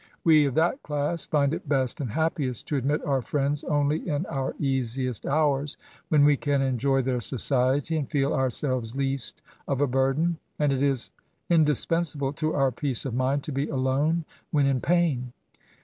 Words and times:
We, 0.23 0.47
of 0.47 0.55
that 0.55 0.81
class, 0.81 1.27
find 1.27 1.53
it 1.53 1.69
best 1.69 2.01
and 2.01 2.09
happiest 2.09 2.67
to 2.69 2.75
admit 2.75 3.05
our 3.05 3.21
friends 3.21 3.63
only 3.63 4.09
in 4.09 4.25
our 4.25 4.55
easiest 4.59 5.27
hours, 5.27 5.77
when 6.09 6.25
we 6.25 6.37
can 6.37 6.59
enjoy 6.63 7.03
their 7.03 7.21
society, 7.21 7.95
and 7.97 8.09
feel 8.09 8.33
ourselves 8.33 8.95
least 8.95 9.43
of 9.67 9.79
a 9.79 9.85
burden; 9.85 10.37
and 10.57 10.73
it 10.73 10.81
is 10.81 11.11
indispensable 11.51 12.33
to 12.33 12.55
our 12.55 12.71
peace 12.71 13.05
of 13.05 13.13
mind 13.13 13.43
to 13.43 13.51
be 13.51 13.69
alone 13.69 14.25
when 14.49 14.65
in 14.65 14.81
pain. 14.81 15.33